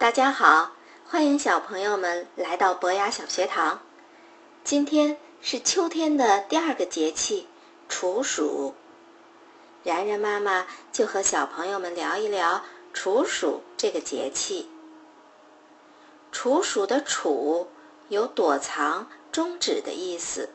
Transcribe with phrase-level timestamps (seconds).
[0.00, 0.70] 大家好，
[1.06, 3.82] 欢迎小朋友们来到博雅小学堂。
[4.64, 7.46] 今天是秋天的第二个节气
[7.86, 8.72] 处暑，
[9.82, 12.62] 然然妈妈就和小朋友们聊一聊
[12.94, 14.70] 处暑这个节气。
[16.32, 17.68] 处暑的“处”
[18.08, 20.48] 有躲藏、终止的意思，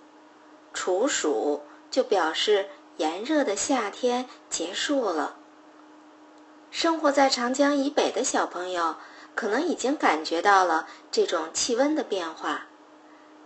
[0.74, 2.68] 处暑就表示
[2.98, 5.36] 炎热的夏天结束了。
[6.72, 8.96] 生活在长江以北的小朋友。
[9.36, 12.66] 可能已经感觉到了这种气温的变化。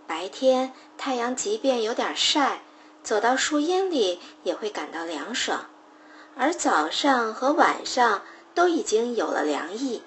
[0.06, 2.62] 白天太阳即便有点晒，
[3.02, 5.66] 走到树荫里也会感到凉爽，
[6.36, 8.22] 而早上和晚上
[8.54, 10.02] 都已经有了凉意。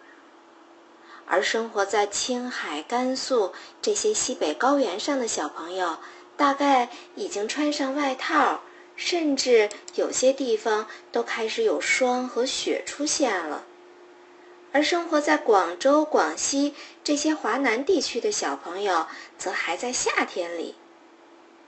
[1.26, 5.98] 而生活在青海、甘肃这些西北高原上的小朋友，
[6.36, 8.60] 大概已经穿上外套，
[8.98, 13.64] 甚至有些地方都开始有霜和雪出现了。
[14.74, 16.74] 而生活在广州、广西
[17.04, 19.08] 这些华南地区的小朋友，
[19.38, 20.76] 则还在夏天里。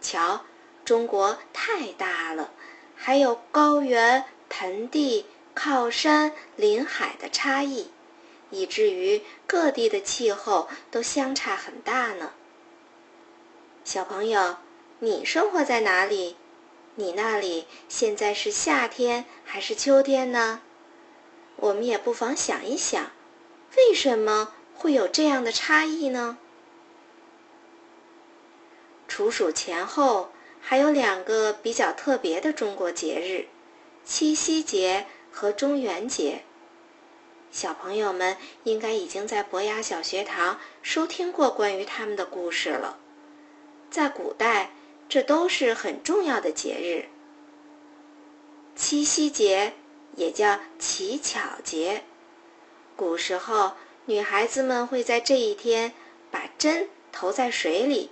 [0.02, 0.44] 瞧，
[0.84, 2.52] 中国太大了，
[2.96, 7.92] 还有高原、盆地、靠山、临海的差异，
[8.50, 12.32] 以至于各地的气候都相差很大呢。
[13.84, 14.58] 小朋友，
[14.98, 16.38] 你生活在哪里？
[16.96, 20.62] 你那里现在是夏天还是秋天呢？
[21.58, 23.12] 我们也不妨想一想，
[23.78, 26.38] 为什么会有这样的差异呢？
[29.08, 33.48] 处暑前后还有两个比较特别的中国节日：
[34.04, 36.44] 七夕节和中元节。
[37.52, 43.00] 小朋友们应该已经在博雅小学堂收听过关于他们的故事了。
[43.90, 44.72] 在古代，
[45.08, 47.06] 这都是很重要的节日。
[48.76, 49.74] 七夕节。
[50.16, 52.04] 也叫乞巧节。
[52.96, 53.74] 古时候，
[54.06, 55.94] 女孩子们会在这一天
[56.32, 58.10] 把针投在水里，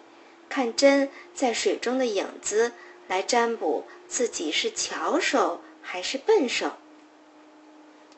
[0.49, 2.73] 看针在水中的影子，
[3.07, 6.73] 来占卜自己是巧手还是笨手。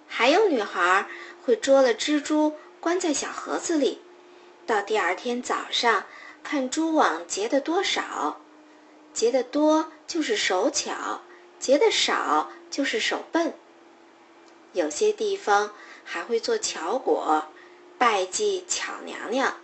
[0.07, 1.07] 还有女孩
[1.43, 4.01] 会捉了蜘蛛关在小盒子里，
[4.65, 6.05] 到第二天早上
[6.43, 8.39] 看蛛网结的多少，
[9.13, 11.21] 结的多就是手巧，
[11.59, 13.53] 结的少就是手笨。
[14.75, 17.45] 有些地方还会做巧果，
[17.97, 19.55] 拜祭巧娘娘。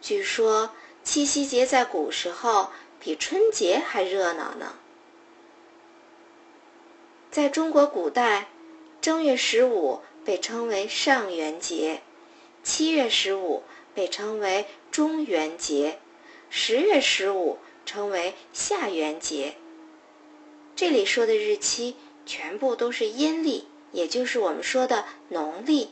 [0.00, 0.70] 据说
[1.02, 4.76] 七夕节在古时候比春节还热闹呢。
[7.30, 8.48] 在中国古代，
[9.02, 12.00] 正月十五被称为上元节，
[12.62, 15.98] 七月十五被称为中元节，
[16.48, 19.56] 十月十五称为下元节。
[20.74, 23.68] 这里说的日期全部都是阴历。
[23.94, 25.90] 也就是我们说的农历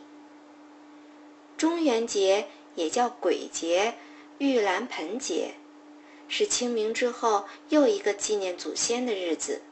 [1.57, 3.95] 中元节，也叫鬼节、
[4.39, 5.55] 玉兰盆节，
[6.27, 9.63] 是清明之后又一个纪念祖先的日子。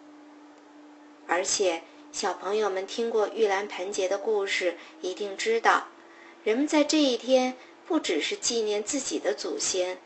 [1.26, 1.82] 而且，
[2.12, 5.88] 小朋友们听过玉兰盆节的故事，一定知道，
[6.44, 9.98] 人们在这一天不只是纪念自己的祖先，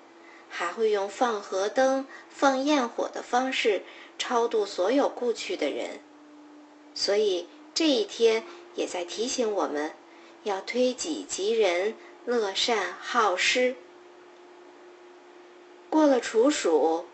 [0.48, 3.82] 还会用放河灯、放焰火的方式
[4.18, 6.00] 超度所有故去的人。
[6.94, 7.48] 所以。
[7.74, 8.44] 这一天
[8.76, 9.90] 也在提醒我们，
[10.44, 13.74] 要推己及人，乐善好施。
[15.90, 17.04] 过了处暑，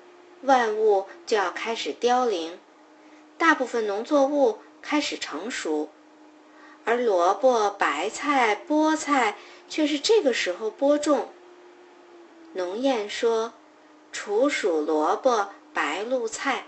[0.42, 2.58] 万物就要开始凋零，
[3.38, 5.88] 大部分农作物开始成熟，
[6.84, 9.38] 而萝卜、白菜、菠菜
[9.68, 11.30] 却是这个时候播种。
[12.52, 13.54] 农谚说
[14.12, 16.66] ：“处暑萝卜白露菜。”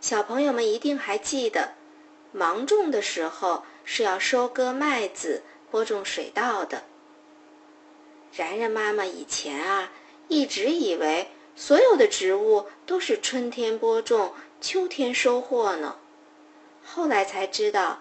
[0.00, 1.72] 小朋友们一定还记得。
[2.36, 6.82] 芒种的时候是要收割麦子、播种水稻的。
[8.34, 9.92] 然然妈妈以前啊，
[10.26, 15.96] 一直以为所有的植物都是春天播种、秋天收获呢。
[16.84, 18.00] 后来才知道，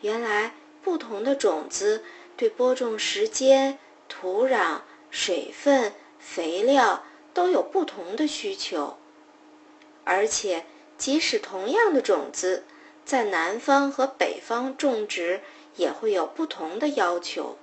[0.00, 2.02] 原来不同的种子
[2.38, 4.80] 对播种时间、土壤、
[5.10, 7.04] 水分、肥料
[7.34, 8.96] 都有不同的需求，
[10.04, 10.64] 而且
[10.96, 12.64] 即使同样的种子。
[13.04, 15.40] 在南方和北方种植
[15.76, 17.58] 也会有不同的要求。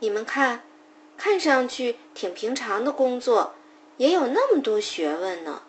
[0.00, 0.62] 你们看，
[1.16, 3.54] 看上去挺平常的工作，
[3.96, 5.62] 也有那么多学问呢。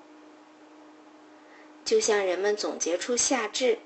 [1.86, 3.80] 就像人们总结出夏至，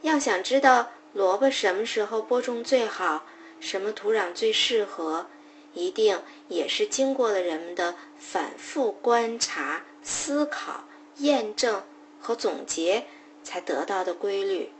[0.00, 3.24] 要想知道萝卜什么时候播种最好，
[3.60, 5.26] 什么土壤最适合，
[5.74, 10.84] 一定也是经过了人们的反复观察、思考、
[11.18, 11.84] 验证
[12.18, 13.06] 和总结。
[13.42, 14.70] 才得到的规律，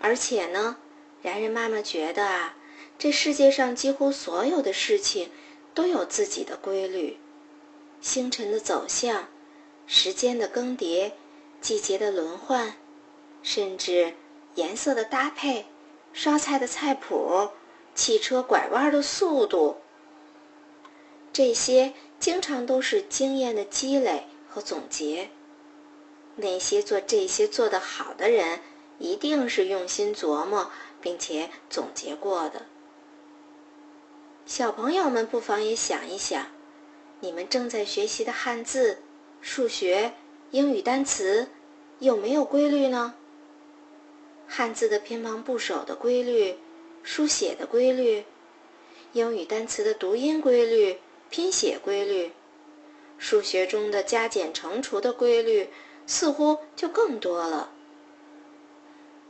[0.00, 0.76] 而且呢，
[1.22, 2.56] 然然妈妈觉得啊，
[2.98, 5.30] 这世界上几乎所有的事情
[5.74, 7.18] 都有自己的规律，
[8.00, 9.28] 星辰的走向，
[9.86, 11.12] 时间的更迭，
[11.60, 12.74] 季节的轮换，
[13.42, 14.14] 甚至
[14.54, 15.66] 颜色的搭配，
[16.12, 17.50] 烧菜的菜谱，
[17.94, 19.76] 汽车拐弯的速度，
[21.32, 25.30] 这些经常都是经验的积累和总结。
[26.38, 28.58] 那些做这些做得好的人，
[28.98, 30.72] 一定是用心琢磨。
[31.00, 32.66] 并且总结过的，
[34.44, 36.48] 小朋友们不妨也想一想，
[37.20, 38.98] 你们正在学习的汉字、
[39.40, 40.14] 数学、
[40.50, 41.50] 英语单词
[42.00, 43.14] 有没有规律呢？
[44.48, 46.58] 汉字的偏旁部首的规律、
[47.04, 48.24] 书写的规律，
[49.12, 50.98] 英语单词的读音规律、
[51.30, 52.32] 拼写规律，
[53.18, 55.70] 数学中的加减乘除的规律，
[56.08, 57.70] 似乎就更多了。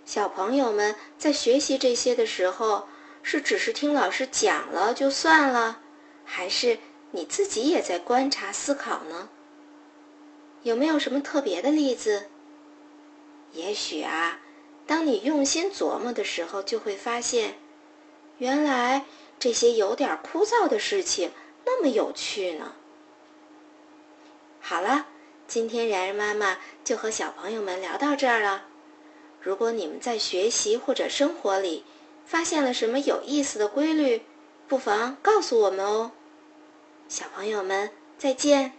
[0.06, 2.88] 小朋友们在学习这些的时候，
[3.22, 5.80] 是只是听老师讲了就算了，
[6.24, 6.78] 还是
[7.10, 9.28] 你自己也在观察思考呢？
[10.62, 12.28] 有没有什么特别的例子？
[13.52, 14.40] 也许啊，
[14.86, 17.58] 当你用心琢磨的时候，就会发现，
[18.38, 19.04] 原来
[19.38, 21.32] 这些有点枯燥的事情
[21.66, 22.72] 那么有趣呢。
[24.60, 25.06] 好了，
[25.48, 28.66] 今天然然妈妈就和小朋友们聊到这儿了。
[29.40, 31.84] 如果你们在学习或者生活里
[32.26, 34.20] 发现了什么有意思的规律，
[34.68, 36.12] 不妨告诉我们哦。
[37.08, 38.74] 小朋友们，再见。